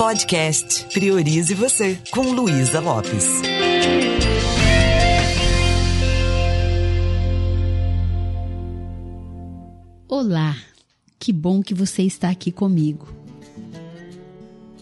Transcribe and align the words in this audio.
Podcast 0.00 0.86
Priorize 0.94 1.52
Você, 1.52 1.98
com 2.10 2.22
Luísa 2.32 2.80
Lopes. 2.80 3.42
Olá, 10.08 10.56
que 11.18 11.30
bom 11.34 11.62
que 11.62 11.74
você 11.74 12.02
está 12.04 12.30
aqui 12.30 12.50
comigo. 12.50 13.08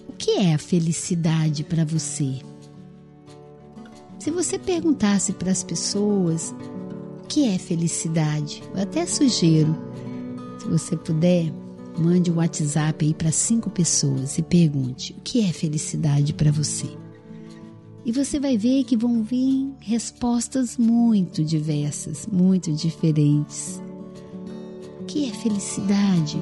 O 0.09 0.13
que 0.13 0.39
é 0.39 0.55
a 0.55 0.59
felicidade 0.59 1.65
para 1.65 1.85
você? 1.85 2.39
Se 4.21 4.31
você 4.31 4.57
perguntasse 4.57 5.33
para 5.33 5.51
as 5.51 5.65
pessoas 5.65 6.55
o 7.25 7.27
que 7.27 7.49
é 7.49 7.59
felicidade, 7.59 8.63
eu 8.73 8.83
até 8.83 9.05
sugiro, 9.05 9.77
se 10.61 10.69
você 10.69 10.97
puder, 10.97 11.53
mande 11.99 12.31
um 12.31 12.37
WhatsApp 12.37 13.05
aí 13.05 13.13
para 13.13 13.33
cinco 13.33 13.69
pessoas 13.69 14.39
e 14.39 14.43
pergunte 14.43 15.13
o 15.13 15.21
que 15.21 15.45
é 15.45 15.53
felicidade 15.53 16.33
para 16.33 16.51
você. 16.51 16.89
E 18.05 18.13
você 18.13 18.41
vai 18.41 18.57
ver 18.57 18.85
que 18.85 18.97
vão 18.97 19.23
vir 19.23 19.71
respostas 19.81 20.79
muito 20.79 21.45
diversas, 21.45 22.27
muito 22.27 22.73
diferentes. 22.73 23.83
O 25.01 25.05
que 25.05 25.29
é 25.29 25.33
felicidade? 25.33 26.41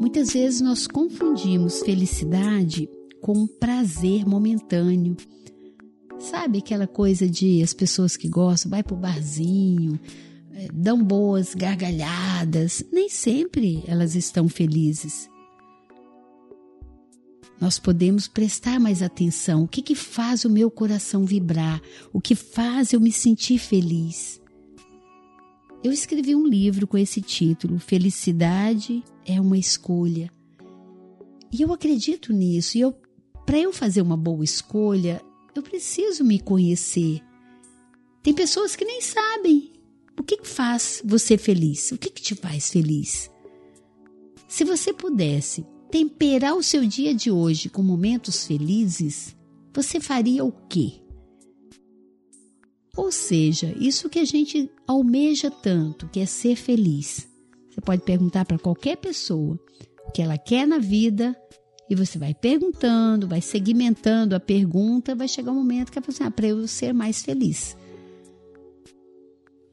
Muitas 0.00 0.32
vezes 0.32 0.60
nós 0.60 0.86
confundimos 0.86 1.80
felicidade 1.80 2.88
com 3.24 3.46
prazer 3.46 4.26
momentâneo. 4.26 5.16
Sabe 6.18 6.58
aquela 6.58 6.86
coisa 6.86 7.26
de 7.26 7.62
as 7.62 7.72
pessoas 7.72 8.18
que 8.18 8.28
gostam, 8.28 8.70
vai 8.70 8.82
pro 8.82 8.94
barzinho, 8.94 9.98
é, 10.52 10.68
dão 10.70 11.02
boas 11.02 11.54
gargalhadas, 11.54 12.84
nem 12.92 13.08
sempre 13.08 13.82
elas 13.86 14.14
estão 14.14 14.46
felizes. 14.46 15.26
Nós 17.58 17.78
podemos 17.78 18.28
prestar 18.28 18.78
mais 18.78 19.00
atenção. 19.00 19.62
O 19.62 19.68
que, 19.68 19.80
que 19.80 19.94
faz 19.94 20.44
o 20.44 20.50
meu 20.50 20.70
coração 20.70 21.24
vibrar? 21.24 21.80
O 22.12 22.20
que 22.20 22.34
faz 22.34 22.92
eu 22.92 23.00
me 23.00 23.10
sentir 23.10 23.56
feliz? 23.56 24.38
Eu 25.82 25.90
escrevi 25.90 26.34
um 26.34 26.46
livro 26.46 26.86
com 26.86 26.98
esse 26.98 27.22
título, 27.22 27.78
Felicidade 27.78 29.02
é 29.24 29.40
uma 29.40 29.56
Escolha. 29.56 30.30
E 31.50 31.62
eu 31.62 31.72
acredito 31.72 32.32
nisso. 32.32 32.76
E 32.76 32.80
eu 32.80 32.92
para 33.44 33.58
eu 33.58 33.72
fazer 33.72 34.02
uma 34.02 34.16
boa 34.16 34.44
escolha, 34.44 35.20
eu 35.54 35.62
preciso 35.62 36.24
me 36.24 36.40
conhecer. 36.40 37.20
Tem 38.22 38.32
pessoas 38.32 38.74
que 38.74 38.84
nem 38.84 39.00
sabem 39.00 39.72
o 40.18 40.22
que 40.22 40.44
faz 40.44 41.02
você 41.04 41.36
feliz, 41.36 41.92
o 41.92 41.98
que, 41.98 42.10
te 42.10 42.34
faz 42.34 42.70
feliz. 42.70 43.30
Se 44.48 44.64
você 44.64 44.92
pudesse 44.92 45.66
temperar 45.90 46.54
o 46.54 46.62
seu 46.62 46.86
dia 46.86 47.14
de 47.14 47.30
hoje 47.30 47.68
com 47.68 47.82
momentos 47.82 48.46
felizes, 48.46 49.36
você 49.74 50.00
faria 50.00 50.44
o 50.44 50.52
quê? 50.68 51.00
Ou 52.96 53.10
seja, 53.10 53.74
isso 53.78 54.08
que 54.08 54.20
a 54.20 54.24
gente 54.24 54.70
almeja 54.86 55.50
tanto, 55.50 56.08
que 56.08 56.20
é 56.20 56.26
ser 56.26 56.56
feliz. 56.56 57.28
Você 57.68 57.80
pode 57.80 58.02
perguntar 58.02 58.44
para 58.44 58.58
qualquer 58.58 58.96
pessoa 58.96 59.58
o 60.06 60.12
que 60.12 60.22
ela 60.22 60.38
quer 60.38 60.66
na 60.66 60.78
vida 60.78 61.36
e 61.88 61.94
você 61.94 62.18
vai 62.18 62.34
perguntando, 62.34 63.28
vai 63.28 63.40
segmentando 63.40 64.34
a 64.34 64.40
pergunta, 64.40 65.14
vai 65.14 65.28
chegar 65.28 65.52
um 65.52 65.56
momento 65.56 65.92
que 65.92 65.98
é 65.98 66.02
assim, 66.06 66.24
ah, 66.24 66.30
para 66.30 66.46
eu 66.46 66.66
ser 66.66 66.92
mais 66.92 67.22
feliz. 67.22 67.76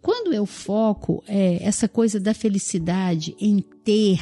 Quando 0.02 0.34
eu 0.34 0.46
foco 0.46 1.24
é, 1.28 1.64
essa 1.64 1.88
coisa 1.88 2.20
da 2.20 2.34
felicidade 2.34 3.36
em 3.40 3.60
ter 3.84 4.20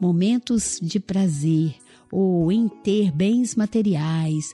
momentos 0.00 0.78
de 0.82 0.98
prazer 0.98 1.74
ou 2.10 2.50
em 2.50 2.68
ter 2.68 3.12
bens 3.12 3.54
materiais, 3.54 4.52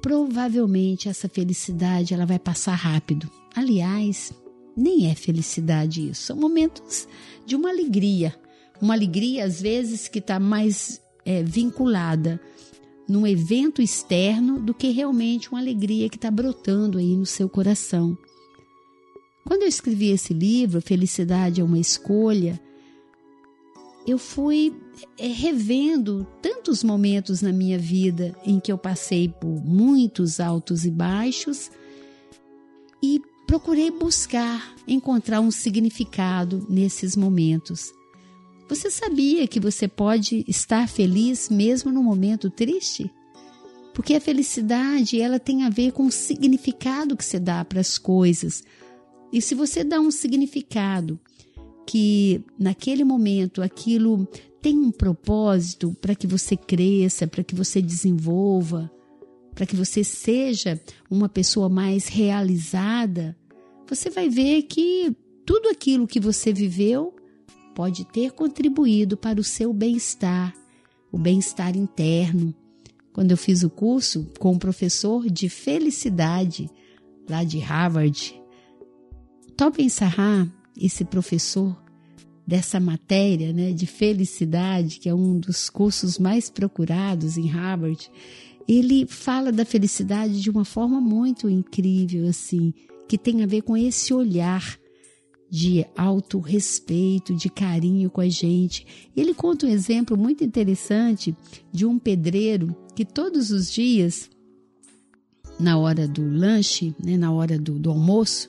provavelmente 0.00 1.08
essa 1.08 1.28
felicidade 1.28 2.12
ela 2.12 2.26
vai 2.26 2.38
passar 2.38 2.74
rápido. 2.74 3.30
Aliás, 3.54 4.32
nem 4.76 5.10
é 5.10 5.14
felicidade 5.14 6.08
isso, 6.08 6.22
são 6.22 6.36
momentos 6.36 7.06
de 7.46 7.54
uma 7.54 7.68
alegria, 7.68 8.34
uma 8.80 8.94
alegria 8.94 9.44
às 9.44 9.60
vezes 9.60 10.08
que 10.08 10.18
está 10.18 10.40
mais 10.40 11.00
é, 11.24 11.42
vinculada 11.42 12.40
num 13.08 13.26
evento 13.26 13.82
externo 13.82 14.60
do 14.60 14.72
que 14.72 14.90
realmente 14.90 15.50
uma 15.50 15.60
alegria 15.60 16.08
que 16.08 16.16
está 16.16 16.30
brotando 16.30 16.98
aí 16.98 17.16
no 17.16 17.26
seu 17.26 17.48
coração. 17.48 18.16
Quando 19.44 19.62
eu 19.62 19.68
escrevi 19.68 20.10
esse 20.10 20.32
livro, 20.32 20.80
Felicidade 20.80 21.60
é 21.60 21.64
uma 21.64 21.78
Escolha, 21.78 22.60
eu 24.06 24.18
fui 24.18 24.74
é, 25.18 25.26
revendo 25.28 26.26
tantos 26.40 26.82
momentos 26.82 27.42
na 27.42 27.52
minha 27.52 27.78
vida 27.78 28.34
em 28.44 28.58
que 28.58 28.72
eu 28.72 28.78
passei 28.78 29.28
por 29.28 29.64
muitos 29.64 30.40
altos 30.40 30.84
e 30.84 30.90
baixos 30.90 31.70
e 33.02 33.20
procurei 33.46 33.90
buscar, 33.90 34.74
encontrar 34.88 35.40
um 35.40 35.50
significado 35.50 36.66
nesses 36.68 37.16
momentos. 37.16 37.92
Você 38.68 38.90
sabia 38.90 39.46
que 39.46 39.60
você 39.60 39.86
pode 39.86 40.44
estar 40.48 40.88
feliz 40.88 41.48
mesmo 41.48 41.92
no 41.92 42.02
momento 42.02 42.50
triste? 42.50 43.10
Porque 43.94 44.14
a 44.14 44.20
felicidade, 44.20 45.20
ela 45.20 45.38
tem 45.38 45.64
a 45.64 45.68
ver 45.68 45.92
com 45.92 46.06
o 46.06 46.12
significado 46.12 47.16
que 47.16 47.24
você 47.24 47.38
dá 47.38 47.64
para 47.64 47.80
as 47.80 47.98
coisas. 47.98 48.64
E 49.32 49.42
se 49.42 49.54
você 49.54 49.84
dá 49.84 50.00
um 50.00 50.10
significado 50.10 51.20
que 51.86 52.42
naquele 52.58 53.04
momento 53.04 53.60
aquilo 53.60 54.26
tem 54.60 54.78
um 54.78 54.90
propósito 54.90 55.94
para 56.00 56.14
que 56.14 56.26
você 56.26 56.56
cresça, 56.56 57.26
para 57.26 57.42
que 57.42 57.54
você 57.54 57.82
desenvolva, 57.82 58.90
para 59.54 59.66
que 59.66 59.76
você 59.76 60.02
seja 60.02 60.80
uma 61.10 61.28
pessoa 61.28 61.68
mais 61.68 62.06
realizada, 62.06 63.36
você 63.86 64.08
vai 64.08 64.28
ver 64.28 64.62
que 64.62 65.14
tudo 65.44 65.68
aquilo 65.68 66.06
que 66.06 66.20
você 66.20 66.52
viveu 66.52 67.14
pode 67.74 68.04
ter 68.04 68.32
contribuído 68.32 69.16
para 69.16 69.40
o 69.40 69.44
seu 69.44 69.72
bem-estar, 69.72 70.54
o 71.10 71.18
bem-estar 71.18 71.76
interno. 71.76 72.54
Quando 73.12 73.30
eu 73.30 73.36
fiz 73.36 73.62
o 73.62 73.70
curso 73.70 74.26
com 74.38 74.52
um 74.52 74.58
professor 74.58 75.28
de 75.28 75.48
felicidade 75.48 76.70
lá 77.28 77.44
de 77.44 77.58
Harvard, 77.58 78.40
Tobin 79.56 79.88
Sahar, 79.88 80.50
esse 80.76 81.04
professor 81.04 81.80
dessa 82.46 82.80
matéria 82.80 83.52
né, 83.52 83.72
de 83.72 83.86
felicidade, 83.86 84.98
que 84.98 85.08
é 85.08 85.14
um 85.14 85.38
dos 85.38 85.70
cursos 85.70 86.18
mais 86.18 86.50
procurados 86.50 87.36
em 87.36 87.46
Harvard, 87.46 88.10
ele 88.66 89.06
fala 89.06 89.52
da 89.52 89.64
felicidade 89.64 90.40
de 90.40 90.50
uma 90.50 90.64
forma 90.64 91.00
muito 91.00 91.48
incrível, 91.48 92.26
assim, 92.26 92.72
que 93.08 93.18
tem 93.18 93.42
a 93.42 93.46
ver 93.46 93.62
com 93.62 93.76
esse 93.76 94.14
olhar 94.14 94.78
de 95.52 95.84
autorrespeito, 95.94 97.34
de 97.34 97.50
carinho 97.50 98.08
com 98.08 98.22
a 98.22 98.28
gente. 98.30 98.86
Ele 99.14 99.34
conta 99.34 99.66
um 99.66 99.68
exemplo 99.68 100.16
muito 100.16 100.42
interessante 100.42 101.36
de 101.70 101.84
um 101.84 101.98
pedreiro 101.98 102.74
que 102.96 103.04
todos 103.04 103.50
os 103.50 103.70
dias, 103.70 104.30
na 105.60 105.76
hora 105.76 106.08
do 106.08 106.24
lanche, 106.24 106.94
né, 107.04 107.18
na 107.18 107.30
hora 107.30 107.58
do, 107.58 107.78
do 107.78 107.90
almoço, 107.90 108.48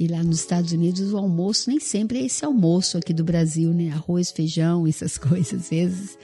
e 0.00 0.08
lá 0.08 0.24
nos 0.24 0.40
Estados 0.40 0.72
Unidos 0.72 1.12
o 1.12 1.18
almoço 1.18 1.68
nem 1.68 1.78
sempre 1.78 2.20
é 2.20 2.24
esse 2.24 2.42
almoço 2.42 2.96
aqui 2.96 3.12
do 3.12 3.22
Brasil, 3.22 3.70
né? 3.74 3.90
Arroz, 3.90 4.30
feijão, 4.30 4.86
essas 4.88 5.18
coisas. 5.18 5.64
Às 5.64 5.68
vezes 5.68 6.18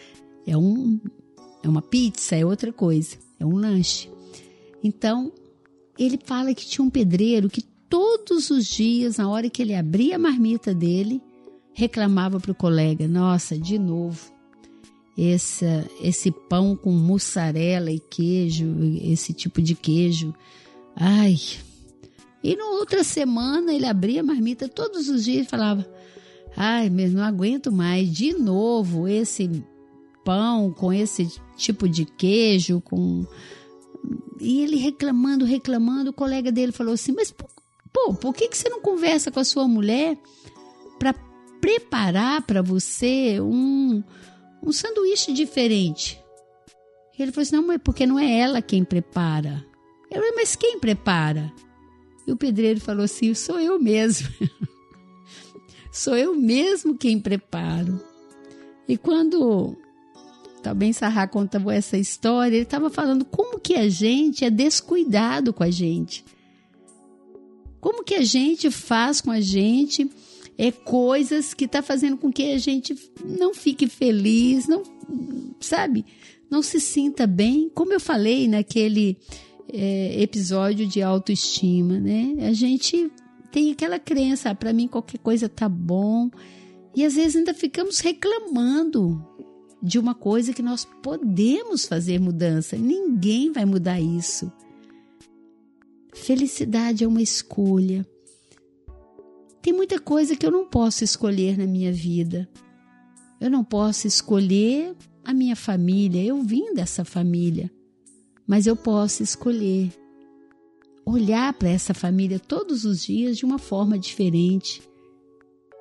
é, 0.46 0.56
um, 0.56 0.98
é 1.62 1.68
uma 1.68 1.82
pizza, 1.82 2.36
é 2.36 2.46
outra 2.46 2.72
coisa, 2.72 3.18
é 3.38 3.44
um 3.44 3.54
lanche. 3.54 4.08
Então, 4.82 5.30
ele 5.98 6.18
fala 6.24 6.54
que 6.54 6.64
tinha 6.64 6.82
um 6.82 6.88
pedreiro 6.88 7.50
que 7.50 7.68
todos 7.90 8.48
os 8.50 8.66
dias, 8.66 9.16
na 9.16 9.28
hora 9.28 9.50
que 9.50 9.60
ele 9.60 9.74
abria 9.74 10.14
a 10.14 10.18
marmita 10.18 10.72
dele, 10.72 11.20
reclamava 11.74 12.38
para 12.38 12.52
o 12.52 12.54
colega: 12.54 13.06
Nossa, 13.08 13.58
de 13.58 13.78
novo, 13.78 14.32
esse, 15.18 15.66
esse 16.00 16.30
pão 16.30 16.76
com 16.76 16.92
mussarela 16.92 17.90
e 17.90 17.98
queijo, 17.98 18.64
esse 19.02 19.34
tipo 19.34 19.60
de 19.60 19.74
queijo. 19.74 20.32
Ai. 20.94 21.36
E 22.42 22.56
na 22.56 22.64
outra 22.70 23.04
semana 23.04 23.74
ele 23.74 23.84
abria 23.84 24.20
a 24.20 24.24
marmita 24.24 24.68
todos 24.68 25.08
os 25.08 25.24
dias 25.24 25.46
e 25.46 25.50
falava: 25.50 25.86
Ai, 26.56 26.88
mas 26.88 27.12
não 27.12 27.22
aguento 27.22 27.72
mais, 27.72 28.10
de 28.10 28.32
novo 28.32 29.08
esse 29.08 29.50
pão 30.24 30.72
com 30.72 30.92
esse 30.92 31.28
tipo 31.56 31.88
de 31.88 32.04
queijo, 32.04 32.80
com. 32.80 33.26
E 34.40 34.62
ele 34.62 34.76
reclamando, 34.76 35.44
reclamando, 35.44 36.10
o 36.10 36.14
colega 36.14 36.50
dele 36.50 36.72
falou 36.72 36.94
assim: 36.94 37.12
Mas 37.12 37.30
por 37.30 37.50
Pô, 37.92 38.14
por 38.14 38.34
que, 38.34 38.48
que 38.48 38.56
você 38.56 38.68
não 38.68 38.80
conversa 38.80 39.30
com 39.30 39.40
a 39.40 39.44
sua 39.44 39.66
mulher 39.66 40.16
para 40.98 41.14
preparar 41.60 42.42
para 42.42 42.62
você 42.62 43.40
um, 43.40 44.02
um 44.62 44.72
sanduíche 44.72 45.32
diferente? 45.32 46.20
Ele 47.18 47.32
falou 47.32 47.42
assim: 47.42 47.56
não, 47.56 47.66
mas 47.66 47.80
porque 47.82 48.06
não 48.06 48.18
é 48.18 48.38
ela 48.38 48.62
quem 48.62 48.84
prepara. 48.84 49.64
Eu 50.10 50.16
falei, 50.16 50.32
mas 50.34 50.56
quem 50.56 50.78
prepara? 50.78 51.52
E 52.26 52.32
o 52.32 52.36
pedreiro 52.36 52.80
falou 52.80 53.04
assim: 53.04 53.34
sou 53.34 53.60
eu 53.60 53.78
mesmo. 53.78 54.28
sou 55.92 56.16
eu 56.16 56.34
mesmo 56.34 56.96
quem 56.96 57.20
preparo. 57.20 58.00
E 58.88 58.96
quando 58.96 59.76
também 60.62 60.92
Sarra 60.92 61.26
contou 61.26 61.70
essa 61.70 61.96
história, 61.96 62.56
ele 62.56 62.64
estava 62.64 62.90
falando 62.90 63.24
como 63.24 63.60
que 63.60 63.74
a 63.74 63.88
gente 63.88 64.44
é 64.44 64.50
descuidado 64.50 65.52
com 65.52 65.62
a 65.62 65.70
gente. 65.70 66.24
Como 67.80 68.04
que 68.04 68.14
a 68.14 68.24
gente 68.24 68.70
faz 68.70 69.20
com 69.20 69.30
a 69.30 69.40
gente 69.40 70.10
é 70.58 70.70
coisas 70.70 71.54
que 71.54 71.64
está 71.64 71.80
fazendo 71.80 72.18
com 72.18 72.30
que 72.30 72.52
a 72.52 72.58
gente 72.58 72.94
não 73.24 73.54
fique 73.54 73.86
feliz, 73.86 74.68
não 74.68 74.82
sabe, 75.58 76.04
não 76.50 76.62
se 76.62 76.78
sinta 76.78 77.26
bem. 77.26 77.70
Como 77.74 77.94
eu 77.94 78.00
falei 78.00 78.46
naquele 78.46 79.16
é, 79.72 80.20
episódio 80.20 80.86
de 80.86 81.00
autoestima, 81.00 81.98
né? 81.98 82.36
A 82.46 82.52
gente 82.52 83.10
tem 83.50 83.72
aquela 83.72 83.98
crença, 83.98 84.50
ah, 84.50 84.54
para 84.54 84.72
mim 84.72 84.86
qualquer 84.86 85.18
coisa 85.18 85.48
tá 85.48 85.68
bom, 85.68 86.30
e 86.94 87.04
às 87.04 87.14
vezes 87.14 87.36
ainda 87.36 87.54
ficamos 87.54 88.00
reclamando 88.00 89.24
de 89.82 89.98
uma 89.98 90.14
coisa 90.14 90.52
que 90.52 90.62
nós 90.62 90.86
podemos 91.02 91.86
fazer 91.86 92.20
mudança. 92.20 92.76
Ninguém 92.76 93.50
vai 93.50 93.64
mudar 93.64 94.00
isso. 94.00 94.52
Felicidade 96.12 97.04
é 97.04 97.08
uma 97.08 97.22
escolha. 97.22 98.06
Tem 99.62 99.72
muita 99.72 99.98
coisa 99.98 100.36
que 100.36 100.44
eu 100.44 100.50
não 100.50 100.66
posso 100.66 101.04
escolher 101.04 101.58
na 101.58 101.66
minha 101.66 101.92
vida. 101.92 102.48
Eu 103.40 103.50
não 103.50 103.64
posso 103.64 104.06
escolher 104.06 104.94
a 105.24 105.32
minha 105.32 105.56
família, 105.56 106.22
eu 106.22 106.42
vim 106.42 106.74
dessa 106.74 107.04
família. 107.04 107.70
Mas 108.46 108.66
eu 108.66 108.74
posso 108.74 109.22
escolher 109.22 109.92
olhar 111.04 111.52
para 111.54 111.68
essa 111.68 111.94
família 111.94 112.38
todos 112.38 112.84
os 112.84 113.02
dias 113.04 113.36
de 113.36 113.44
uma 113.44 113.58
forma 113.58 113.98
diferente. 113.98 114.82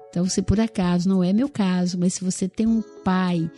Então, 0.09 0.27
se 0.27 0.41
por 0.41 0.59
acaso 0.59 1.07
não 1.07 1.23
é 1.23 1.31
meu 1.31 1.49
caso, 1.49 1.97
mas 1.97 2.15
se 2.15 2.23
você 2.23 2.47
tem 2.47 2.67
um 2.67 2.81
pai 3.03 3.49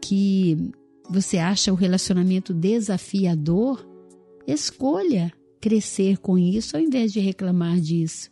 que 0.00 0.72
você 1.08 1.38
acha 1.38 1.72
o 1.72 1.76
relacionamento 1.76 2.52
desafiador, 2.52 3.86
escolha 4.46 5.32
crescer 5.62 6.18
com 6.18 6.36
isso 6.36 6.76
ao 6.76 6.82
invés 6.82 7.12
de 7.12 7.20
reclamar 7.20 7.78
disso. 7.78 8.28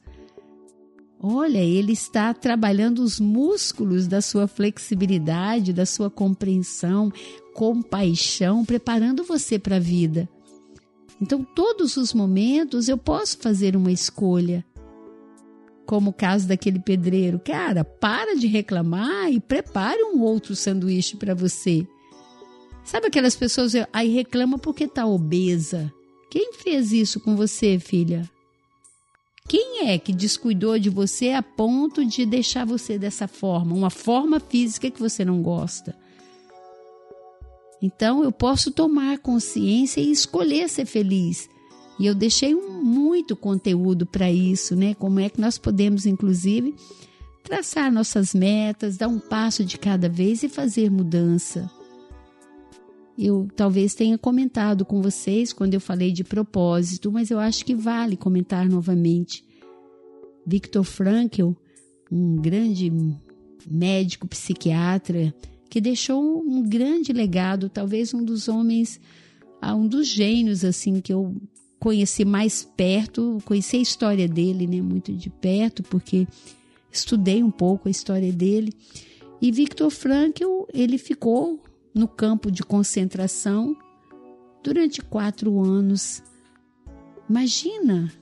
Olha, 1.23 1.59
ele 1.59 1.93
está 1.93 2.35
trabalhando 2.35 3.01
os 3.01 3.21
músculos 3.21 4.09
da 4.09 4.21
sua 4.21 4.49
flexibilidade, 4.49 5.73
da 5.73 5.87
sua 5.87 6.11
compreensão, 6.11 7.13
compaixão, 7.55 8.65
preparando 8.65 9.23
você 9.23 9.59
para 9.59 9.77
a 9.77 9.81
vida. 9.81 10.29
Então, 11.21 11.45
todos 11.45 11.97
os 11.97 12.13
momentos 12.13 12.89
eu 12.89 12.97
posso 12.99 13.39
fazer 13.39 13.77
uma 13.77 13.93
escolha. 13.93 14.65
Como 15.87 16.11
o 16.11 16.15
caso 16.15 16.49
daquele 16.49 16.79
pedreiro. 16.79 17.39
Cara, 17.39 17.85
para 17.85 18.35
de 18.35 18.47
reclamar 18.47 19.31
e 19.31 19.39
prepare 19.39 20.03
um 20.03 20.23
outro 20.23 20.57
sanduíche 20.57 21.17
para 21.17 21.35
você. 21.35 21.87
Sabe 22.83 23.09
aquelas 23.09 23.37
pessoas 23.37 23.73
aí 23.93 24.09
reclama 24.09 24.59
porque 24.59 24.85
está 24.85 25.07
obesa? 25.07 25.93
Quem 26.31 26.53
fez 26.53 26.93
isso 26.93 27.19
com 27.19 27.35
você, 27.35 27.79
filha? 27.81 28.31
Quem 29.49 29.89
é 29.89 29.99
que 29.99 30.13
descuidou 30.13 30.79
de 30.79 30.89
você 30.89 31.33
a 31.33 31.43
ponto 31.43 32.05
de 32.05 32.25
deixar 32.25 32.65
você 32.65 32.97
dessa 32.97 33.27
forma, 33.27 33.75
uma 33.75 33.91
forma 33.91 34.39
física 34.39 34.91
que 34.91 35.01
você 35.01 35.25
não 35.25 35.43
gosta? 35.43 35.97
Então 37.83 38.23
eu 38.23 38.31
posso 38.31 38.71
tomar 38.71 39.19
consciência 39.19 40.01
e 40.01 40.13
escolher 40.13 40.69
ser 40.69 40.87
feliz. 40.87 41.49
E 41.99 42.07
eu 42.07 42.15
deixei 42.15 42.55
muito 42.55 43.35
conteúdo 43.35 44.07
para 44.07 44.31
isso, 44.31 44.77
né? 44.77 44.95
Como 44.95 45.19
é 45.19 45.29
que 45.29 45.41
nós 45.41 45.59
podemos, 45.59 46.07
inclusive, 46.07 46.75
traçar 47.43 47.93
nossas 47.93 48.33
metas, 48.33 48.97
dar 48.97 49.09
um 49.09 49.19
passo 49.19 49.65
de 49.65 49.77
cada 49.77 50.09
vez 50.09 50.43
e 50.43 50.49
fazer 50.49 50.91
mudança. 50.91 51.69
Eu 53.23 53.49
talvez 53.55 53.95
tenha 53.95 54.17
comentado 54.17 54.83
com 54.83 55.03
vocês 55.03 55.53
quando 55.53 55.75
eu 55.75 55.81
falei 55.81 56.11
de 56.11 56.25
propósito, 56.25 57.13
mas 57.13 57.31
eu 57.31 57.39
acho 57.39 57.67
que 57.67 57.75
vale 57.75 58.17
comentar 58.17 58.67
novamente. 58.67 59.45
Viktor 60.47 60.83
Frankl, 60.83 61.51
um 62.11 62.37
grande 62.37 62.91
médico 63.71 64.27
psiquiatra 64.27 65.35
que 65.69 65.83
deixou 65.83 66.41
um 66.41 66.63
grande 66.63 67.13
legado, 67.13 67.69
talvez 67.69 68.15
um 68.15 68.25
dos 68.25 68.49
homens, 68.49 68.99
ah, 69.61 69.75
um 69.75 69.87
dos 69.87 70.09
gênios 70.09 70.65
assim 70.65 71.03
que 71.03 71.13
eu 71.13 71.37
conheci 71.79 72.25
mais 72.25 72.65
perto, 72.65 73.37
conheci 73.45 73.77
a 73.77 73.81
história 73.81 74.27
dele, 74.27 74.67
né, 74.67 74.81
muito 74.81 75.13
de 75.13 75.29
perto, 75.29 75.83
porque 75.83 76.27
estudei 76.91 77.43
um 77.43 77.51
pouco 77.51 77.87
a 77.87 77.91
história 77.91 78.33
dele. 78.33 78.73
E 79.43 79.53
Viktor 79.53 79.91
Frankl, 79.91 80.65
ele 80.73 80.97
ficou 80.97 81.61
no 81.95 82.07
campo 82.09 82.51
de 82.51 82.63
concentração 82.63 83.77
durante 84.63 85.03
quatro 85.03 85.61
anos. 85.63 86.23
Imagina! 87.29 88.13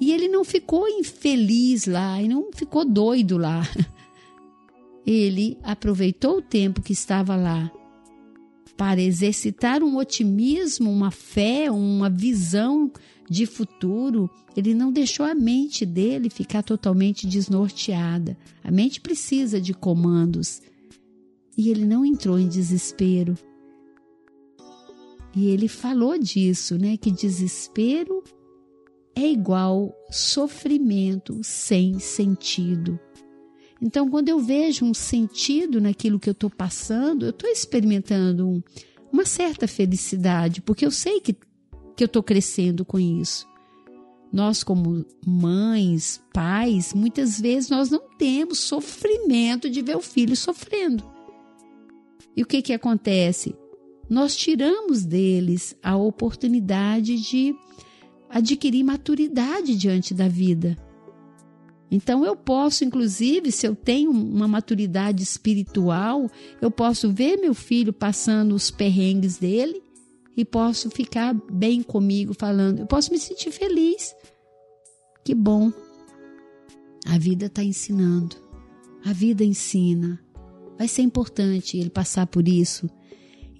E 0.00 0.12
ele 0.12 0.28
não 0.28 0.44
ficou 0.44 0.88
infeliz 0.88 1.86
lá, 1.86 2.22
e 2.22 2.28
não 2.28 2.50
ficou 2.52 2.84
doido 2.84 3.36
lá. 3.36 3.62
Ele 5.04 5.58
aproveitou 5.62 6.36
o 6.36 6.42
tempo 6.42 6.82
que 6.82 6.92
estava 6.92 7.34
lá 7.34 7.72
para 8.76 9.02
exercitar 9.02 9.82
um 9.82 9.96
otimismo, 9.96 10.90
uma 10.90 11.10
fé, 11.10 11.68
uma 11.68 12.08
visão 12.08 12.92
de 13.28 13.44
futuro. 13.44 14.30
Ele 14.56 14.72
não 14.72 14.92
deixou 14.92 15.26
a 15.26 15.34
mente 15.34 15.84
dele 15.84 16.30
ficar 16.30 16.62
totalmente 16.62 17.26
desnorteada. 17.26 18.38
A 18.62 18.70
mente 18.70 19.00
precisa 19.00 19.60
de 19.60 19.74
comandos 19.74 20.62
e 21.58 21.70
ele 21.70 21.84
não 21.84 22.04
entrou 22.04 22.38
em 22.38 22.46
desespero. 22.46 23.34
E 25.34 25.48
ele 25.48 25.66
falou 25.66 26.16
disso, 26.16 26.78
né? 26.78 26.96
Que 26.96 27.10
desespero 27.10 28.22
é 29.12 29.28
igual 29.28 29.92
sofrimento 30.08 31.40
sem 31.42 31.98
sentido. 31.98 32.98
Então, 33.82 34.08
quando 34.08 34.28
eu 34.28 34.38
vejo 34.38 34.84
um 34.84 34.94
sentido 34.94 35.80
naquilo 35.80 36.20
que 36.20 36.28
eu 36.28 36.32
estou 36.32 36.48
passando, 36.48 37.26
eu 37.26 37.30
estou 37.30 37.50
experimentando 37.50 38.48
um, 38.48 38.62
uma 39.12 39.24
certa 39.24 39.66
felicidade, 39.66 40.62
porque 40.62 40.86
eu 40.86 40.92
sei 40.92 41.20
que, 41.20 41.32
que 41.32 42.04
eu 42.04 42.06
estou 42.06 42.22
crescendo 42.22 42.84
com 42.84 43.00
isso. 43.00 43.48
Nós, 44.32 44.62
como 44.62 45.04
mães, 45.26 46.22
pais, 46.32 46.94
muitas 46.94 47.40
vezes 47.40 47.68
nós 47.68 47.90
não 47.90 48.02
temos 48.16 48.60
sofrimento 48.60 49.68
de 49.68 49.82
ver 49.82 49.96
o 49.96 50.02
filho 50.02 50.36
sofrendo. 50.36 51.17
E 52.38 52.42
o 52.42 52.46
que, 52.46 52.62
que 52.62 52.72
acontece? 52.72 53.52
Nós 54.08 54.36
tiramos 54.36 55.04
deles 55.04 55.74
a 55.82 55.96
oportunidade 55.96 57.20
de 57.20 57.52
adquirir 58.30 58.84
maturidade 58.84 59.76
diante 59.76 60.14
da 60.14 60.28
vida. 60.28 60.78
Então 61.90 62.24
eu 62.24 62.36
posso, 62.36 62.84
inclusive, 62.84 63.50
se 63.50 63.66
eu 63.66 63.74
tenho 63.74 64.12
uma 64.12 64.46
maturidade 64.46 65.20
espiritual, 65.20 66.30
eu 66.62 66.70
posso 66.70 67.10
ver 67.10 67.38
meu 67.38 67.54
filho 67.54 67.92
passando 67.92 68.54
os 68.54 68.70
perrengues 68.70 69.36
dele 69.36 69.82
e 70.36 70.44
posso 70.44 70.88
ficar 70.90 71.34
bem 71.50 71.82
comigo 71.82 72.32
falando, 72.38 72.78
eu 72.78 72.86
posso 72.86 73.10
me 73.10 73.18
sentir 73.18 73.50
feliz. 73.50 74.14
Que 75.24 75.34
bom. 75.34 75.72
A 77.04 77.18
vida 77.18 77.46
está 77.46 77.64
ensinando. 77.64 78.36
A 79.04 79.12
vida 79.12 79.42
ensina 79.42 80.20
vai 80.78 80.86
ser 80.86 81.02
importante 81.02 81.76
ele 81.76 81.90
passar 81.90 82.26
por 82.26 82.46
isso. 82.46 82.88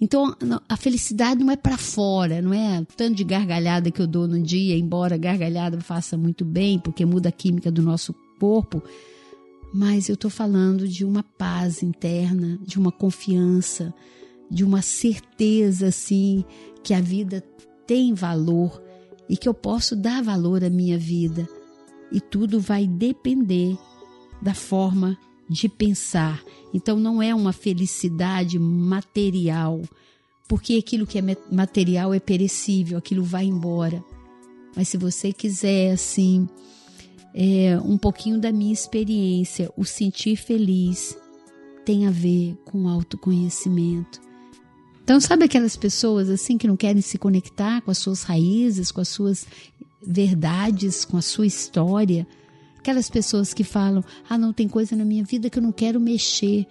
Então, 0.01 0.33
a 0.69 0.77
felicidade 0.77 1.43
não 1.43 1.51
é 1.51 1.57
para 1.57 1.77
fora, 1.77 2.41
não 2.41 2.53
é 2.53 2.85
tanto 2.95 3.15
de 3.15 3.23
gargalhada 3.25 3.91
que 3.91 4.01
eu 4.01 4.07
dou 4.07 4.27
no 4.27 4.41
dia, 4.41 4.77
embora 4.77 5.17
gargalhada 5.17 5.81
faça 5.81 6.17
muito 6.17 6.45
bem, 6.45 6.79
porque 6.79 7.05
muda 7.05 7.27
a 7.27 7.33
química 7.33 7.69
do 7.69 7.81
nosso 7.81 8.15
corpo, 8.39 8.81
mas 9.73 10.07
eu 10.07 10.13
estou 10.13 10.31
falando 10.31 10.87
de 10.87 11.03
uma 11.03 11.21
paz 11.21 11.83
interna, 11.83 12.57
de 12.65 12.79
uma 12.79 12.93
confiança, 12.93 13.93
de 14.49 14.63
uma 14.63 14.81
certeza, 14.81 15.87
assim, 15.87 16.45
que 16.81 16.93
a 16.93 17.01
vida 17.01 17.43
tem 17.85 18.13
valor 18.13 18.81
e 19.27 19.35
que 19.35 19.49
eu 19.49 19.53
posso 19.53 19.97
dar 19.97 20.23
valor 20.23 20.63
à 20.63 20.69
minha 20.69 20.97
vida. 20.97 21.47
E 22.09 22.21
tudo 22.21 22.59
vai 22.59 22.87
depender 22.87 23.77
da 24.41 24.53
forma 24.53 25.17
de 25.49 25.67
pensar. 25.67 26.43
Então 26.73 26.99
não 26.99 27.21
é 27.21 27.33
uma 27.33 27.51
felicidade 27.51 28.59
material, 28.59 29.81
porque 30.47 30.75
aquilo 30.75 31.07
que 31.07 31.17
é 31.17 31.37
material 31.51 32.13
é 32.13 32.19
perecível, 32.19 32.97
aquilo 32.97 33.23
vai 33.23 33.45
embora. 33.45 34.03
Mas 34.75 34.87
se 34.89 34.97
você 34.97 35.33
quiser 35.33 35.91
assim, 35.91 36.47
é, 37.33 37.79
um 37.83 37.97
pouquinho 37.97 38.39
da 38.39 38.51
minha 38.51 38.73
experiência, 38.73 39.71
o 39.75 39.83
sentir 39.83 40.35
feliz 40.35 41.17
tem 41.85 42.05
a 42.05 42.11
ver 42.11 42.55
com 42.65 42.87
autoconhecimento. 42.87 44.21
Então, 45.03 45.19
sabe 45.19 45.45
aquelas 45.45 45.75
pessoas 45.75 46.29
assim 46.29 46.55
que 46.55 46.67
não 46.67 46.77
querem 46.77 47.01
se 47.01 47.17
conectar 47.17 47.81
com 47.81 47.89
as 47.89 47.97
suas 47.97 48.21
raízes, 48.21 48.91
com 48.91 49.01
as 49.01 49.07
suas 49.07 49.47
verdades, 50.05 51.03
com 51.03 51.17
a 51.17 51.21
sua 51.21 51.47
história? 51.47 52.27
Aquelas 52.79 53.09
pessoas 53.09 53.53
que 53.53 53.63
falam: 53.63 54.03
ah, 54.27 54.37
não 54.37 54.51
tem 54.51 54.67
coisa 54.67 54.95
na 54.95 55.05
minha 55.05 55.23
vida 55.23 55.49
que 55.49 55.59
eu 55.59 55.63
não 55.63 55.71
quero 55.71 55.99
mexer. 55.99 56.65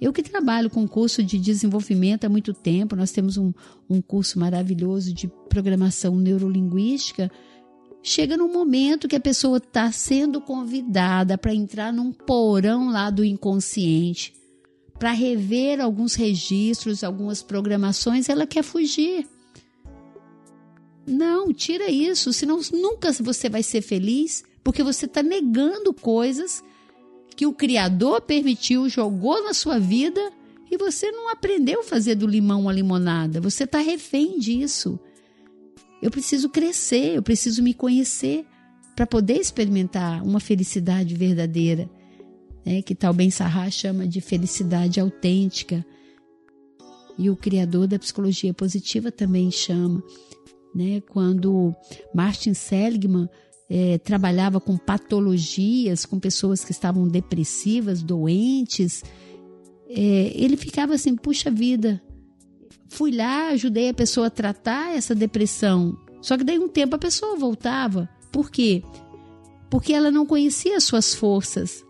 Eu 0.00 0.14
que 0.14 0.22
trabalho 0.22 0.70
com 0.70 0.88
curso 0.88 1.22
de 1.22 1.38
desenvolvimento 1.38 2.24
há 2.24 2.28
muito 2.28 2.54
tempo, 2.54 2.96
nós 2.96 3.10
temos 3.10 3.36
um, 3.36 3.52
um 3.88 4.00
curso 4.00 4.38
maravilhoso 4.38 5.12
de 5.12 5.28
programação 5.48 6.16
neurolinguística. 6.16 7.30
Chega 8.02 8.34
num 8.34 8.50
momento 8.50 9.06
que 9.06 9.16
a 9.16 9.20
pessoa 9.20 9.58
está 9.58 9.92
sendo 9.92 10.40
convidada 10.40 11.36
para 11.36 11.54
entrar 11.54 11.92
num 11.92 12.12
porão 12.12 12.90
lá 12.90 13.10
do 13.10 13.22
inconsciente 13.22 14.32
para 15.00 15.12
rever 15.12 15.80
alguns 15.80 16.14
registros, 16.14 17.02
algumas 17.02 17.42
programações, 17.42 18.28
ela 18.28 18.46
quer 18.46 18.62
fugir. 18.62 19.26
Não, 21.06 21.54
tira 21.54 21.90
isso, 21.90 22.34
senão 22.34 22.60
nunca 22.70 23.10
você 23.14 23.48
vai 23.48 23.62
ser 23.62 23.80
feliz, 23.80 24.44
porque 24.62 24.82
você 24.82 25.06
está 25.06 25.22
negando 25.22 25.92
coisas 25.92 26.62
que 27.36 27.46
o 27.46 27.52
Criador 27.52 28.20
permitiu, 28.20 28.88
jogou 28.88 29.42
na 29.42 29.54
sua 29.54 29.78
vida 29.78 30.20
e 30.70 30.76
você 30.76 31.10
não 31.10 31.30
aprendeu 31.30 31.80
a 31.80 31.84
fazer 31.84 32.14
do 32.14 32.26
limão 32.26 32.68
a 32.68 32.72
limonada. 32.72 33.40
Você 33.40 33.64
está 33.64 33.78
refém 33.78 34.38
disso. 34.38 34.98
Eu 36.02 36.10
preciso 36.10 36.48
crescer, 36.48 37.16
eu 37.16 37.22
preciso 37.22 37.62
me 37.62 37.74
conhecer 37.74 38.46
para 38.94 39.06
poder 39.06 39.38
experimentar 39.38 40.22
uma 40.22 40.40
felicidade 40.40 41.14
verdadeira 41.14 41.88
né, 42.64 42.82
que 42.82 42.94
tal 42.94 43.12
Ben 43.12 43.30
Sarra 43.30 43.70
chama 43.70 44.06
de 44.06 44.20
felicidade 44.20 45.00
autêntica. 45.00 45.84
E 47.18 47.28
o 47.28 47.36
criador 47.36 47.86
da 47.86 47.98
psicologia 47.98 48.54
positiva 48.54 49.10
também 49.10 49.50
chama. 49.50 50.02
Né, 50.74 51.00
quando 51.00 51.74
Martin 52.14 52.54
Seligman 52.54 53.28
é, 53.70 53.98
trabalhava 53.98 54.60
com 54.60 54.76
patologias, 54.76 56.04
com 56.04 56.18
pessoas 56.18 56.64
que 56.64 56.72
estavam 56.72 57.06
depressivas, 57.06 58.02
doentes, 58.02 59.04
é, 59.88 60.32
ele 60.34 60.56
ficava 60.56 60.94
assim: 60.94 61.14
puxa 61.14 61.50
vida, 61.50 62.02
fui 62.88 63.12
lá, 63.12 63.48
ajudei 63.50 63.90
a 63.90 63.94
pessoa 63.94 64.26
a 64.26 64.30
tratar 64.30 64.96
essa 64.96 65.14
depressão. 65.14 65.96
Só 66.20 66.36
que 66.36 66.44
daí 66.44 66.58
um 66.58 66.68
tempo 66.68 66.96
a 66.96 66.98
pessoa 66.98 67.36
voltava. 67.36 68.08
Por 68.32 68.50
quê? 68.50 68.82
Porque 69.70 69.92
ela 69.92 70.10
não 70.10 70.26
conhecia 70.26 70.76
as 70.76 70.84
suas 70.84 71.14
forças 71.14 71.84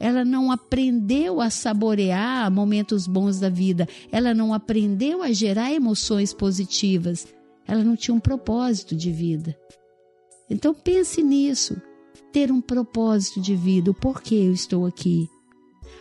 ela 0.00 0.24
não 0.24 0.50
aprendeu 0.50 1.42
a 1.42 1.50
saborear 1.50 2.50
momentos 2.50 3.06
bons 3.06 3.38
da 3.38 3.50
vida, 3.50 3.86
ela 4.10 4.32
não 4.32 4.54
aprendeu 4.54 5.22
a 5.22 5.30
gerar 5.30 5.70
emoções 5.70 6.32
positivas, 6.32 7.28
ela 7.68 7.84
não 7.84 7.94
tinha 7.94 8.14
um 8.14 8.18
propósito 8.18 8.96
de 8.96 9.12
vida. 9.12 9.54
Então 10.50 10.74
pense 10.74 11.22
nisso, 11.22 11.80
ter 12.32 12.50
um 12.50 12.60
propósito 12.60 13.40
de 13.40 13.54
vida, 13.54 13.92
o 13.92 13.94
porquê 13.94 14.34
eu 14.34 14.52
estou 14.52 14.84
aqui. 14.84 15.30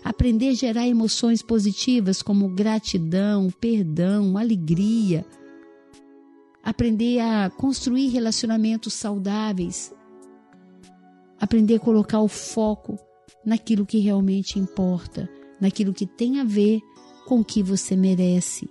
Aprender 0.03 0.49
a 0.49 0.53
gerar 0.53 0.87
emoções 0.87 1.41
positivas 1.41 2.21
como 2.21 2.49
gratidão, 2.49 3.49
perdão, 3.61 4.37
alegria. 4.37 5.25
Aprender 6.63 7.19
a 7.19 7.49
construir 7.49 8.07
relacionamentos 8.07 8.93
saudáveis. 8.93 9.93
Aprender 11.39 11.75
a 11.75 11.79
colocar 11.79 12.19
o 12.19 12.27
foco 12.27 12.97
naquilo 13.45 13.85
que 13.85 13.99
realmente 13.99 14.59
importa, 14.59 15.29
naquilo 15.59 15.93
que 15.93 16.05
tem 16.05 16.39
a 16.39 16.43
ver 16.43 16.81
com 17.25 17.41
o 17.41 17.45
que 17.45 17.61
você 17.61 17.95
merece. 17.95 18.69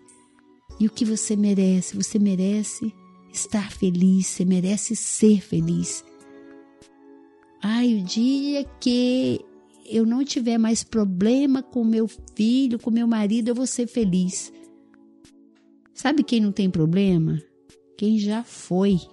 E 0.80 0.86
o 0.86 0.90
que 0.90 1.04
você 1.04 1.36
merece? 1.36 1.96
Você 1.96 2.18
merece 2.18 2.92
estar 3.32 3.70
feliz, 3.70 4.26
você 4.26 4.44
merece 4.44 4.96
ser 4.96 5.40
feliz. 5.40 6.04
Ai, 7.62 7.94
o 7.94 8.02
dia 8.02 8.64
que 8.80 9.40
eu 9.84 10.04
não 10.04 10.24
tiver 10.24 10.58
mais 10.58 10.84
problema 10.84 11.62
com 11.62 11.84
meu 11.84 12.06
filho, 12.36 12.78
com 12.78 12.90
meu 12.90 13.06
marido, 13.06 13.48
eu 13.48 13.54
vou 13.54 13.66
ser 13.66 13.86
feliz. 13.86 14.52
Sabe 15.94 16.22
quem 16.22 16.40
não 16.40 16.52
tem 16.52 16.70
problema? 16.70 17.42
Quem 17.96 18.18
já 18.18 18.44
foi. 18.44 19.00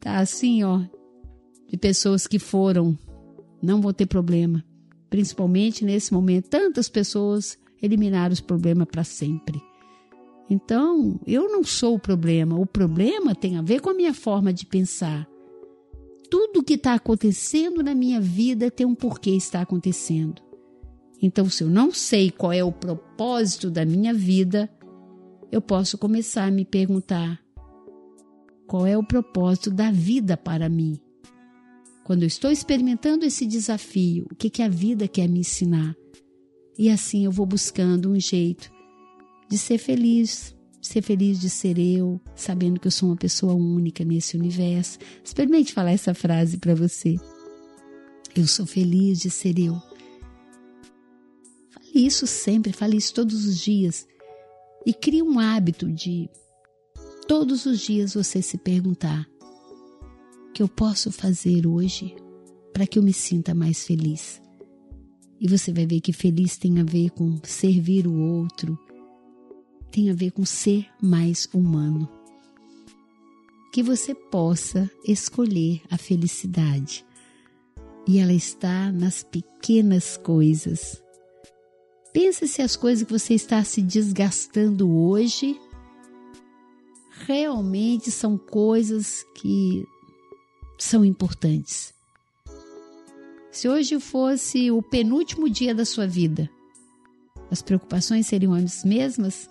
Tá 0.00 0.18
assim, 0.18 0.62
ó, 0.62 0.82
de 1.66 1.78
pessoas 1.78 2.26
que 2.26 2.38
foram 2.38 2.94
não 3.62 3.80
vou 3.80 3.90
ter 3.90 4.04
problema. 4.04 4.62
Principalmente 5.08 5.82
nesse 5.82 6.12
momento, 6.12 6.50
tantas 6.50 6.90
pessoas 6.90 7.56
eliminaram 7.80 8.34
os 8.34 8.40
problemas 8.40 8.86
para 8.86 9.02
sempre. 9.02 9.58
Então, 10.48 11.18
eu 11.26 11.50
não 11.50 11.64
sou 11.64 11.94
o 11.94 11.98
problema. 11.98 12.58
O 12.58 12.66
problema 12.66 13.34
tem 13.34 13.56
a 13.56 13.62
ver 13.62 13.80
com 13.80 13.90
a 13.90 13.94
minha 13.94 14.12
forma 14.12 14.52
de 14.52 14.66
pensar. 14.66 15.26
Tudo 16.30 16.62
que 16.62 16.74
está 16.74 16.94
acontecendo 16.94 17.82
na 17.82 17.94
minha 17.94 18.20
vida 18.20 18.70
tem 18.70 18.86
um 18.86 18.94
porquê 18.94 19.30
está 19.30 19.62
acontecendo. 19.62 20.42
Então, 21.20 21.48
se 21.48 21.62
eu 21.62 21.70
não 21.70 21.90
sei 21.90 22.30
qual 22.30 22.52
é 22.52 22.62
o 22.62 22.72
propósito 22.72 23.70
da 23.70 23.84
minha 23.84 24.12
vida, 24.12 24.70
eu 25.50 25.62
posso 25.62 25.96
começar 25.96 26.44
a 26.44 26.50
me 26.50 26.64
perguntar: 26.64 27.40
qual 28.66 28.86
é 28.86 28.98
o 28.98 29.06
propósito 29.06 29.70
da 29.70 29.90
vida 29.90 30.36
para 30.36 30.68
mim? 30.68 31.00
Quando 32.04 32.22
eu 32.22 32.26
estou 32.26 32.50
experimentando 32.50 33.24
esse 33.24 33.46
desafio, 33.46 34.26
o 34.30 34.34
que, 34.34 34.50
que 34.50 34.62
a 34.62 34.68
vida 34.68 35.08
quer 35.08 35.26
me 35.26 35.40
ensinar? 35.40 35.94
E 36.78 36.90
assim 36.90 37.24
eu 37.24 37.30
vou 37.30 37.46
buscando 37.46 38.10
um 38.10 38.20
jeito 38.20 38.73
de 39.48 39.58
ser 39.58 39.78
feliz, 39.78 40.54
ser 40.80 41.02
feliz 41.02 41.40
de 41.40 41.48
ser 41.48 41.78
eu, 41.78 42.20
sabendo 42.34 42.78
que 42.80 42.86
eu 42.86 42.90
sou 42.90 43.10
uma 43.10 43.16
pessoa 43.16 43.54
única 43.54 44.04
nesse 44.04 44.36
universo. 44.36 44.98
Experimente 45.22 45.72
falar 45.72 45.92
essa 45.92 46.14
frase 46.14 46.58
para 46.58 46.74
você. 46.74 47.16
Eu 48.34 48.46
sou 48.46 48.66
feliz 48.66 49.20
de 49.20 49.30
ser 49.30 49.58
eu. 49.58 49.80
Fale 51.70 51.90
isso 51.94 52.26
sempre, 52.26 52.72
fale 52.72 52.96
isso 52.96 53.14
todos 53.14 53.46
os 53.46 53.58
dias. 53.60 54.06
E 54.84 54.92
crie 54.92 55.22
um 55.22 55.38
hábito 55.38 55.90
de 55.90 56.28
todos 57.26 57.64
os 57.64 57.80
dias 57.80 58.14
você 58.14 58.42
se 58.42 58.58
perguntar: 58.58 59.26
que 60.52 60.62
eu 60.62 60.68
posso 60.68 61.10
fazer 61.10 61.66
hoje 61.66 62.14
para 62.72 62.86
que 62.86 62.98
eu 62.98 63.02
me 63.02 63.12
sinta 63.12 63.54
mais 63.54 63.84
feliz? 63.84 64.42
E 65.40 65.48
você 65.48 65.72
vai 65.72 65.86
ver 65.86 66.00
que 66.00 66.12
feliz 66.12 66.56
tem 66.56 66.80
a 66.80 66.84
ver 66.84 67.10
com 67.10 67.38
servir 67.42 68.06
o 68.06 68.14
outro, 68.14 68.78
tem 69.94 70.10
a 70.10 70.12
ver 70.12 70.32
com 70.32 70.44
ser 70.44 70.86
mais 71.00 71.48
humano. 71.54 72.08
Que 73.72 73.80
você 73.80 74.12
possa 74.12 74.90
escolher 75.06 75.82
a 75.88 75.96
felicidade. 75.96 77.06
E 78.04 78.18
ela 78.18 78.32
está 78.32 78.90
nas 78.90 79.22
pequenas 79.22 80.16
coisas. 80.16 81.00
Pense 82.12 82.48
se 82.48 82.60
as 82.60 82.74
coisas 82.74 83.06
que 83.06 83.12
você 83.12 83.34
está 83.34 83.62
se 83.62 83.80
desgastando 83.80 84.90
hoje 84.92 85.60
realmente 87.26 88.10
são 88.10 88.36
coisas 88.36 89.24
que 89.36 89.86
são 90.76 91.04
importantes. 91.04 91.94
Se 93.52 93.68
hoje 93.68 94.00
fosse 94.00 94.72
o 94.72 94.82
penúltimo 94.82 95.48
dia 95.48 95.72
da 95.72 95.84
sua 95.84 96.06
vida, 96.06 96.50
as 97.48 97.62
preocupações 97.62 98.26
seriam 98.26 98.52
as 98.52 98.84
mesmas? 98.84 99.48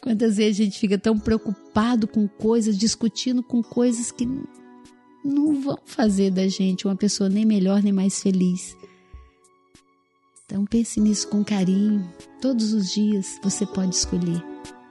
Quantas 0.00 0.36
vezes 0.36 0.60
a 0.60 0.64
gente 0.64 0.78
fica 0.78 0.98
tão 0.98 1.18
preocupado 1.18 2.06
com 2.06 2.28
coisas, 2.28 2.76
discutindo 2.76 3.42
com 3.42 3.62
coisas 3.62 4.10
que 4.10 4.26
não 5.24 5.60
vão 5.60 5.78
fazer 5.84 6.30
da 6.30 6.46
gente 6.48 6.86
uma 6.86 6.96
pessoa 6.96 7.28
nem 7.28 7.44
melhor 7.44 7.82
nem 7.82 7.92
mais 7.92 8.22
feliz. 8.22 8.76
Então 10.44 10.64
pense 10.64 11.00
nisso 11.00 11.28
com 11.28 11.44
carinho. 11.44 12.08
Todos 12.40 12.72
os 12.72 12.92
dias 12.92 13.38
você 13.42 13.66
pode 13.66 13.94
escolher 13.94 14.42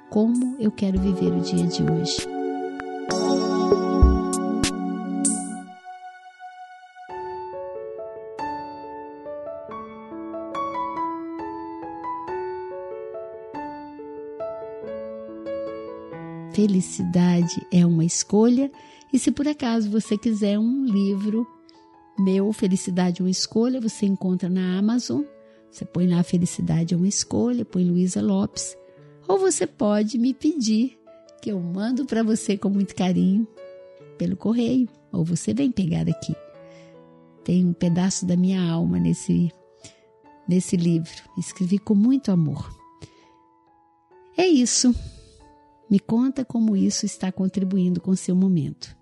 como 0.09 0.57
eu 0.59 0.71
quero 0.71 0.99
viver 0.99 1.31
o 1.31 1.41
dia 1.41 1.65
de 1.65 1.83
hoje. 1.83 2.34
Felicidade 16.55 17.67
é 17.69 17.85
uma 17.85 18.05
escolha. 18.05 18.71
E 19.11 19.19
se 19.19 19.29
por 19.29 19.45
acaso 19.45 19.91
você 19.91 20.17
quiser 20.17 20.57
um 20.57 20.85
livro 20.85 21.45
meu, 22.17 22.53
Felicidade 22.53 23.21
é 23.21 23.25
uma 23.25 23.29
escolha, 23.29 23.81
você 23.81 24.05
encontra 24.05 24.47
na 24.47 24.79
Amazon. 24.79 25.23
Você 25.69 25.83
põe 25.83 26.07
lá 26.07 26.23
Felicidade 26.23 26.93
é 26.93 26.97
uma 26.97 27.09
escolha, 27.09 27.65
põe 27.65 27.83
Luísa 27.83 28.21
Lopes. 28.21 28.73
Ou 29.27 29.37
você 29.37 29.67
pode 29.67 30.17
me 30.17 30.33
pedir 30.33 30.97
que 31.41 31.51
eu 31.51 31.59
mando 31.59 32.05
para 32.05 32.23
você 32.23 32.57
com 32.57 32.69
muito 32.69 32.95
carinho 32.95 33.45
pelo 34.17 34.37
correio. 34.37 34.87
Ou 35.11 35.25
você 35.25 35.53
vem 35.53 35.69
pegar 35.69 36.07
aqui. 36.07 36.33
Tem 37.43 37.65
um 37.65 37.73
pedaço 37.73 38.25
da 38.25 38.37
minha 38.37 38.61
alma 38.61 38.97
nesse, 38.97 39.51
nesse 40.47 40.77
livro. 40.77 41.11
Escrevi 41.37 41.79
com 41.79 41.95
muito 41.95 42.31
amor. 42.31 42.73
É 44.37 44.47
isso. 44.47 44.95
Me 45.89 45.99
conta 45.99 46.43
como 46.43 46.75
isso 46.75 47.05
está 47.05 47.31
contribuindo 47.31 48.01
com 48.01 48.15
seu 48.15 48.35
momento. 48.35 48.97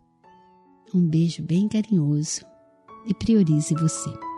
Um 0.94 1.08
beijo 1.08 1.42
bem 1.42 1.68
carinhoso 1.68 2.42
e 3.08 3.14
priorize 3.14 3.74
você. 3.74 4.33